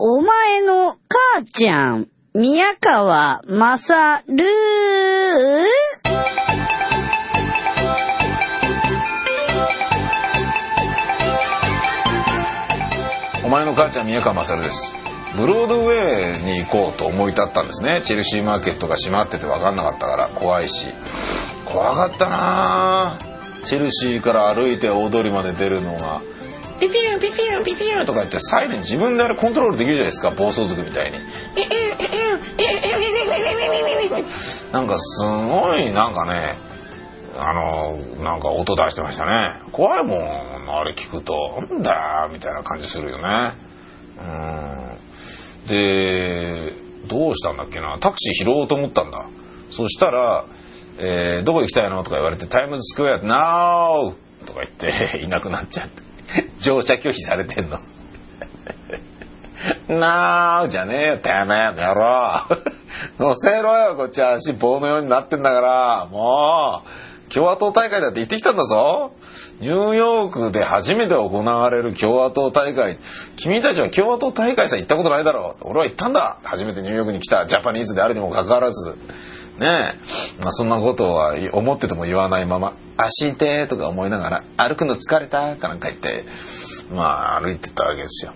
[0.00, 4.44] お前の母ちゃん、宮川まさる
[13.44, 14.94] お前の母ちゃん宮川勝です。
[15.36, 18.00] ブロードウェイに行こうと思い立ったんですね。
[18.04, 20.28] チェルシーマーケットが閉まってて分かんなかったから。
[20.28, 20.94] 怖いし。
[21.64, 23.18] 怖かったな
[23.64, 26.20] チェルシーから歩いて大通りまで出るのが。
[26.80, 31.18] ピピュンピピュンピピュンとか言ってサイレン自分であれコントロールできるじゃないですか暴走族みたいに
[34.72, 36.58] なんかすごいなんかね
[37.36, 43.54] あのなんか音出してましたね怖いもんあれ聞くとなんだみたいな感じするよね
[44.20, 46.72] うんで
[47.06, 49.28] どうしたんだっけなタクシー拾おうと思ったんだ
[49.70, 50.46] そしたら
[51.00, 56.07] えー、どこ行きたいのとか言われて、タイムズスクエア、ナーとか言っていなくなっちゃって。
[56.60, 57.78] 乗車拒否されてんの？
[59.98, 62.42] なあじゃねえよ、てめえ、野郎。
[63.18, 69.12] 乗せろよ、こっちは足棒のようになってんだから、もう、共和党大会だって行ってきたんだぞ。
[69.60, 72.98] ニューヨークで初めて行われる共和党大会。
[73.36, 75.68] 君たちは共和党大会さえ行ったことないだろう。
[75.68, 76.38] 俺は行ったんだ。
[76.44, 78.96] 初めてニューヨークに来たジャパニーズであるにもかかわらず。
[79.58, 79.98] ね
[80.38, 86.24] え、まあ、そんなことは思ってても言わないまま「足痛とか思いながら「歩くの疲れた?」かなんか言って
[86.92, 88.32] まあ歩いてたわけですよ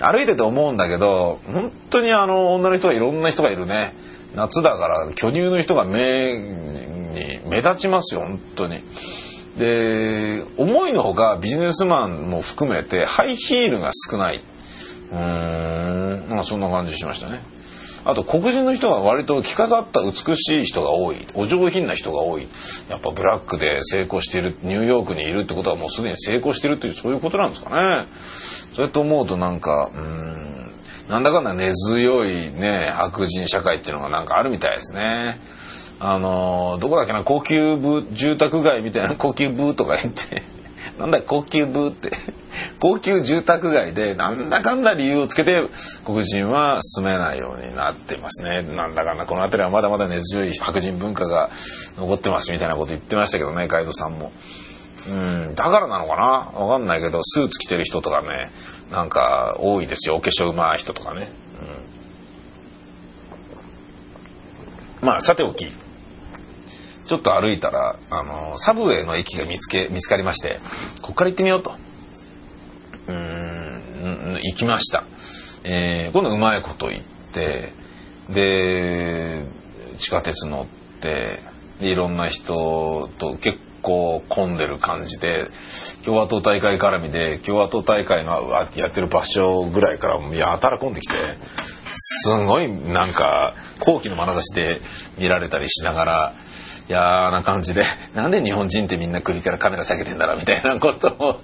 [0.00, 3.94] 歩いてて思うんだけど本当にあの女の人がいろんな人がいるね
[4.34, 6.34] 夏だから巨乳の人が目
[7.54, 8.82] 目立ちますよ本当に。
[9.56, 14.42] で思いのほかビジネスマンも含めてハイヒールが少ない。
[15.12, 16.28] うーん。
[16.28, 17.42] まあそんな感じしましたね。
[18.06, 21.26] あと黒人の人は割と着飾った美しい人が多い。
[21.34, 22.48] お上品な人が多い。
[22.90, 28.06] やっぱブラックで成功しているニューヨークにいるってことはもうすでに成功してるっていうそういうことなんですかね。
[28.74, 30.72] そうやって思うとなんかうん。
[31.08, 35.38] なんだかんだ根強いね白人社会っていうのがなんかあるみたいですね。
[36.00, 40.42] あのどこだっけな高級部住宅街みたいな 高級部とか言って
[40.98, 42.10] なんだ高級部って
[42.80, 45.64] 高級住宅街でなんだかんだ理由をつけて
[46.04, 48.62] 黒人は住めないようになってますね。
[48.62, 51.50] なんだかんだこの辺りはまだまだ根強い白人文化が
[51.96, 54.32] 残ってますみたいなこと言ってましたけどね、ガイドさんも。
[55.08, 56.60] うん、だからなのかな？
[56.60, 58.50] わかんないけど、スーツ着てる人とかね、
[58.90, 60.16] なんか多いですよ。
[60.16, 61.30] お化粧うまい人とかね。
[61.60, 61.83] うん、
[65.04, 65.66] まあ、さておき。
[67.06, 70.60] ちょっと歩いたら、あの、サブウェイの駅が見つけ、見つかりまして、
[71.02, 71.74] こっから行ってみようと。
[73.08, 75.04] うん、行きました。
[75.62, 77.02] えー、今度うまいこと言っ
[77.34, 77.72] て、
[78.30, 79.44] で、
[79.98, 80.66] 地下鉄乗っ
[81.02, 81.40] て、
[81.80, 85.48] でいろんな人と結構混んでる感じで、
[86.02, 91.16] 共和党大会絡みで、共和党大会がやってる場所ぐらいからやたら混んできて、
[91.90, 94.80] すごいなんか、後期の眼差しで
[95.18, 96.34] 見られたりしながら、
[96.88, 101.40] 嫌な感じで、 なんで日本人ってみんな首からカメラ下げてんだろうみたいなことを、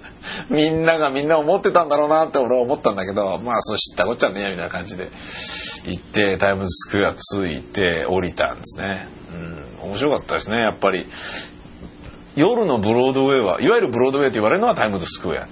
[0.50, 5.08] みんながみんな思ってたんだろうなって俺は思ったんだけど、まあそう知ったこっちゃねえみたいな感じで
[5.84, 9.08] 行って、タイムズスクエア着いて降りたんですね。
[9.80, 11.06] うん、面白かったですね、やっぱり。
[12.36, 15.48] 夜のブロードウェイは、いわゆるブロードウェイと言われるのはタイムズスクエア。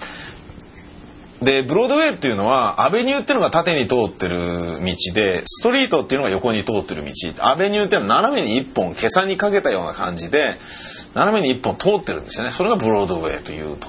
[1.41, 7.11] で、ブロードウェイっていうのは、アベニューっていうのが縦に通ってる道で、ストリートっていうのが横に通ってる道。
[7.39, 10.57] アベニューっていうのは斜めに一本、袈裟にかけたような感じで、
[11.13, 12.51] 斜めに一本通ってるんですよね。
[12.51, 13.87] それがブロードウェイというと。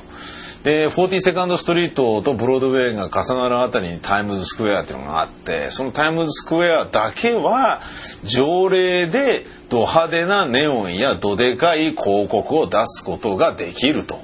[0.62, 7.80] で、40セカンドストリートとブロードウェイが重なるあたりにタイムズスクエアっていうのがあって、そのタイムズスクエアだけは
[8.24, 14.20] 条例でド派手なネオンやどでかい広告を出すことができると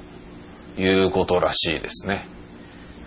[0.77, 2.36] いうことらしいですね。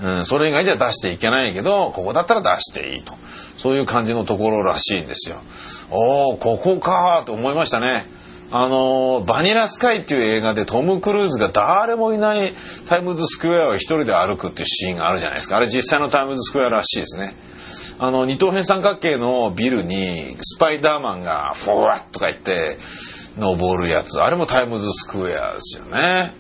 [0.03, 3.15] うん、それ以外じゃ出していけないけど、ここだったら出していいと。
[3.59, 5.43] そういう感じのところらしいんですよ。
[5.91, 8.06] おー、ここかーと思いましたね。
[8.53, 12.53] あのバニラスカイっていう映画でトム・クルーズが誰もいない
[12.88, 15.56] タイムズスクエアを一人で歩くっていうシーンがあるじゃないですか。
[15.56, 17.37] あれ実際のタイムズスクエアらしいですね。
[17.99, 22.79] あの、二等辺三角形のビルにスパイダーマンがフォワッとか言って
[23.38, 24.19] 登るやつ。
[24.19, 26.32] あれもタイムズスクエアですよね。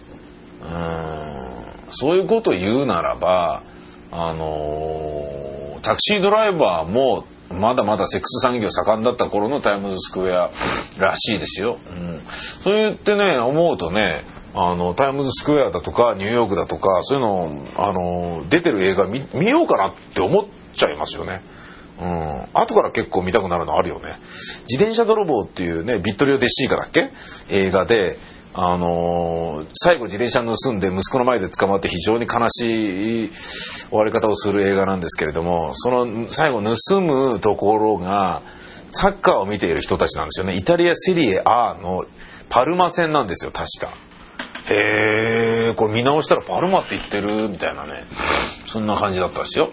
[0.62, 1.49] うん。
[1.90, 3.62] そういうことを言うならば、
[4.10, 10.50] あのー、タクシードライバーもまだまだセックス産業盛んだった頃のタイムズスクエア
[10.98, 11.78] らしいですよ。
[11.90, 12.20] うん、
[12.62, 20.44] そう言ってね、思うとね、あの、タイムズスクエアだとか、ニューヨークだとか、そういうの、あの、出てる映画見ようかなって思っ
[20.74, 21.42] ちゃいますよね。
[22.00, 22.42] うん。
[22.54, 24.18] 後から結構見たくなるのあるよね。
[24.68, 27.10] 自転車泥棒っていうね、ビットリオ・デシーカだっけ？
[27.50, 28.18] 映画で、
[28.52, 38.42] あの最後自転車盗んで息子の前で捕まって非常に悲しい終わり方をする映画なんですけれどもその最後盗むところが
[38.90, 42.04] サッカーを見ている人たちなんですよねイタリアセリエ A の
[42.48, 43.96] パルマ戦なんですよ確か。
[44.68, 48.04] へえこれ見直したらパルマって言ってるみたいなね
[48.66, 49.70] そんな感じだったですよ。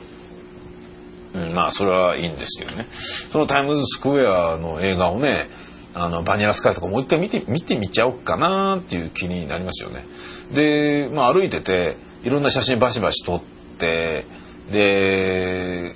[1.34, 5.50] うん、まあそれはいいんですけどねそのタイムズスクエアの映画をね
[6.00, 10.06] あのバニラスカイとかもう一回見て見てみちゃおうかなっていう気になりますよね。
[10.52, 13.42] で、まあ、歩いてていろんな写真バシバシ撮っ
[13.78, 14.26] て
[14.72, 15.96] で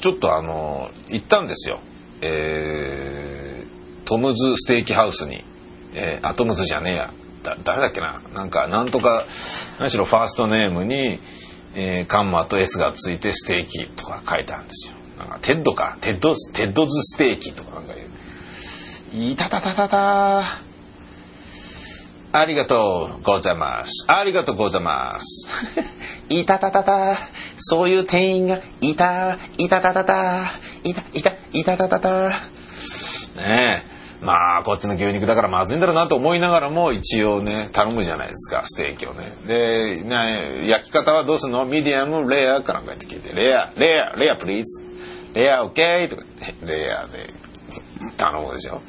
[0.00, 1.80] ちょっとあの行ったんですよ。
[2.22, 3.70] えー
[4.04, 5.44] トムズステーキハウスに、
[5.94, 7.12] えーあトムズじゃねえや。
[7.42, 8.20] だ誰だっけな。
[8.34, 9.24] なんかなんとか
[9.78, 11.20] 何しろファーストネームに、
[11.74, 14.96] えーカンマと S がついてステーキとか書いてあるんですよ。
[15.18, 15.96] なんかテッドか。
[16.00, 18.09] テッドテッドズステーキとかなんか言う。
[19.12, 20.62] いたたたたた
[22.32, 24.06] ありがとうございます。
[24.06, 25.48] ありがとうございます。
[26.30, 27.18] いたたたた。
[27.56, 29.40] そういう店員がいた。
[29.58, 30.52] いたたたた。
[30.84, 32.28] いた、いた、いたたたた。
[33.34, 34.24] ねえ。
[34.24, 39.32] まあ、こっちの牛肉だからまずいんだろうなと思いながらも、一応ね、頼むじゃないですか、ステーキをね。
[39.48, 41.64] で、ね、焼き方はどうすんの？
[41.64, 44.86] ミディアム、レアかなんかって聞いて、レア、レア、レア、プリーズ。
[45.34, 47.32] レア、オッケーとか言って、レアで
[48.20, 48.82] 頼むでしょ。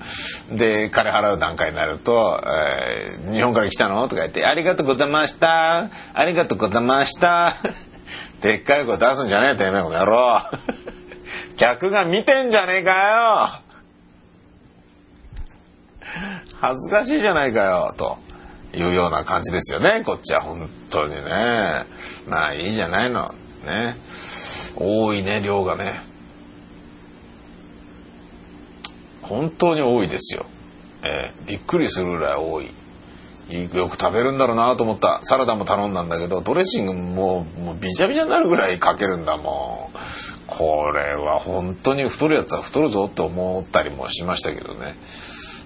[0.52, 4.08] で、金払う段階になると、えー日本から来たの？
[4.10, 5.90] とか言って、ありがとうございました。
[6.14, 7.56] ありがとうございました。
[8.42, 10.44] でっかい声出すんじゃねえ、てめえこの野郎。
[11.56, 13.72] 客が見てんじゃねえかよ。
[16.60, 18.18] 恥ずかしいじゃないかよ、と
[18.74, 21.86] いうような感じですよね、こっちは本当にね。
[22.28, 23.34] まあいいじゃないの。
[23.66, 23.96] ね。
[24.76, 26.02] 多いね、量がね。
[29.32, 30.46] 本当に多いですよ。
[31.04, 32.70] えーびっくりするぐらい多い。
[33.74, 35.20] よく食べるんだろうなと思った。
[35.24, 39.98] サラダも頼んだんだけど、ドレッシングももうびちゃびちゃになるぐらいかけるんだもん。
[40.48, 44.96] これは本当に太るやつは太るぞって思ったりもしましたけどね。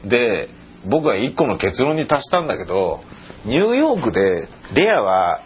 [0.03, 0.49] で、
[0.85, 3.03] 僕は一個の結論に達したんだけど、
[3.45, 5.41] ニューヨークでレアは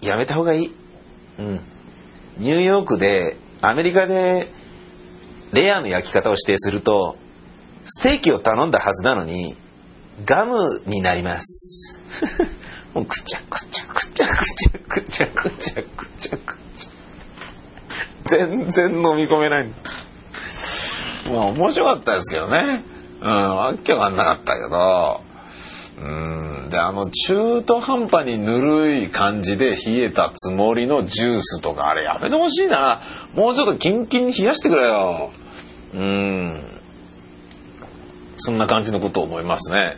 [0.00, 0.74] やめた方がいい。
[1.38, 1.60] うん。
[2.38, 4.48] ニューヨークで、アメリカで
[5.52, 7.16] レアの焼き方を指定すると、
[7.84, 9.56] ステーキを頼んだはずなのに、
[10.24, 12.00] ガムになります。
[12.94, 16.92] もうくちゃくちゃくちゃくちゃくちゃくちゃくちゃくちゃ。
[18.24, 19.68] 全然飲み込めない。
[21.30, 22.84] まあ面白かったですけどね。
[23.20, 25.20] うん、わけわかんなかったけど。
[26.02, 33.02] うん、で、あの、中途半端にぬるい感じで冷えたつもりのジュースとか、あれやめてほしいな。
[33.34, 35.30] もうちょっとキンキンに冷やしてくれよ。
[35.94, 36.62] うん。
[38.36, 39.96] そんな感じのことを思いますね。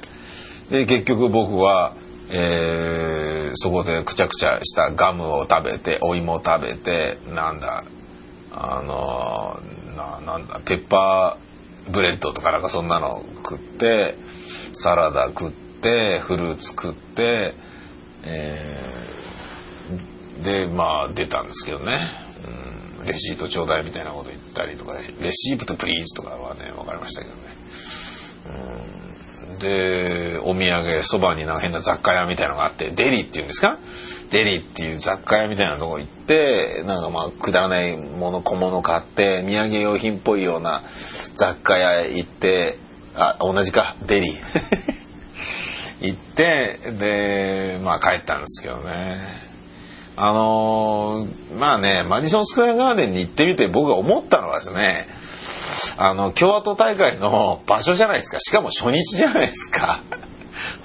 [0.70, 1.94] で、結局僕は、
[2.31, 7.85] えーそこでくちゃくちゃしたガムを食べて、お芋を食べて、なんだ、
[8.50, 9.61] あの
[9.96, 14.17] な、なんだ、ペッパーブレッドとかなんかそんなの食って、
[14.73, 17.55] サラダ食って、フルーツ食って、
[18.25, 22.11] えーで、まあ出たんですけどね。
[22.46, 27.41] うん、レシートちょうだいみたいなこと言ったりとか、レシーププリーズとかはね、わかりましたけどね。
[28.79, 33.79] うんで、お土産、そばになんか変な雑貨屋みたいなのがあって、デリーっていうんですか？
[34.31, 40.82] デリーっていう雑貨屋みたいなとこ行って、なんかまあ、くだらないもの、小物買って、土産用品っぽいような
[41.34, 42.79] 雑貨屋行って、
[43.15, 44.39] あ、同じか、デリー。
[46.01, 49.54] 行って、で、まあ帰ったんですけどね。
[50.17, 55.09] あのーまあね、マディソンスクエアガーデンに行ってみて僕が思ったのはですね、
[55.99, 58.39] あの、共和党大会の場所じゃないですか。
[58.41, 60.03] しかも初日じゃないですか。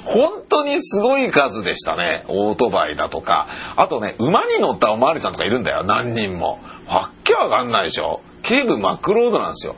[0.03, 2.25] 本当にすごい数でしたね。
[2.27, 3.48] オートバイだとか。
[3.75, 5.83] あとね、馬に乗ったおまわりさんとかいるんだよ。
[5.83, 6.59] 何人も。
[6.88, 8.21] わっけわかんないでしょ。
[8.41, 9.75] 警部マックロードなんですよ。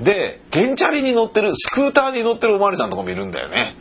[0.00, 3.74] で、ゲンチャリに乗ってる、スクーターに乗ってるおまわりさんとかもいるんだよね。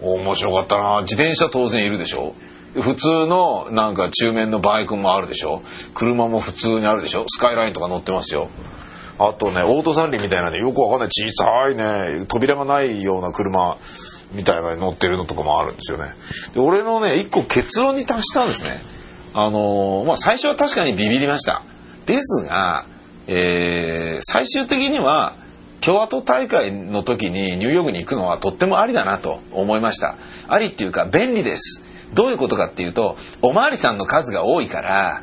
[0.00, 2.34] 面白かったな自転車当然いるでしょ
[2.74, 5.62] 普通のなんか中面のバイクもあるでしょ？
[5.94, 7.24] 車も普通にあるでしょ？
[7.28, 8.48] スカイラインとか乗ってますよ。
[9.18, 11.08] あとねオート三輪みたいなねよくわかんない。
[11.08, 13.78] 小さいね扉がないような車
[14.32, 16.14] みたいなのに乗ってるのとかもあるんですよね。
[16.54, 18.80] で俺のね一個結論に達したんですね。
[19.34, 21.62] あのーまあ最初は確かにビビりました。
[22.06, 22.86] ですが、
[23.26, 25.36] えー最終的には
[25.82, 30.16] 共和党大会の時にニューヨークに行くのはとってもありだなと思いました。
[30.48, 31.84] ありっていうか便利です。
[32.14, 35.22] どういうことかっていうと、おまわりさんの数が多いから、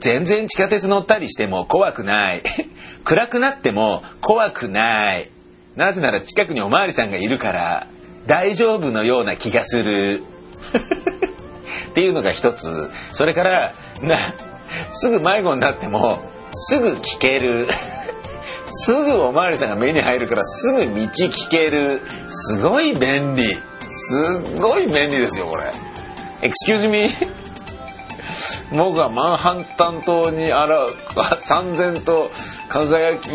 [0.00, 2.42] 全然地下鉄乗ったりしても怖くない。
[3.04, 5.30] 暗くなっても怖くない。
[5.76, 7.86] なぜなら近くにおまわりさんがいるから、
[8.26, 10.22] 大丈夫のような気がする。
[11.90, 12.90] っていうのが一つ。
[13.12, 13.72] それから
[14.02, 14.34] な
[14.90, 16.20] すぐ迷子になっても
[16.52, 17.66] すぐ聞ける。
[18.70, 22.02] すぐおまわりさんが目に入るからすぐ道聞ける。
[22.28, 23.54] すごい便利。
[23.90, 25.72] すっごい便利ですよこれ。
[26.42, 27.10] Excuse me?
[28.70, 30.86] 僕はマンハッタン島にあら
[31.36, 32.30] 三千と
[32.68, 33.30] 輝き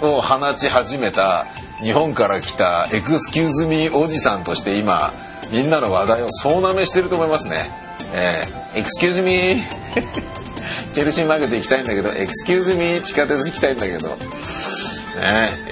[0.00, 1.46] を放ち始めた
[1.80, 5.12] 日本から来たエクスキューズミーおじさんとして今
[5.50, 7.70] みんなの話題を総なめしてると思いますね。
[8.12, 9.62] えー、 excuse me
[10.92, 14.16] チェルシーマーケット行きたいんだけど、 excuse me 地下鉄行きたいんだけど、ね、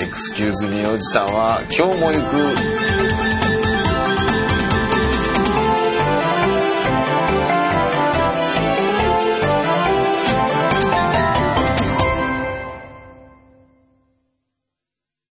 [0.01, 3.24] excuse me おじさんは今日も行く。